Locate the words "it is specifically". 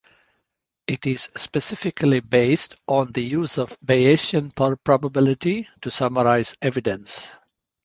0.87-2.21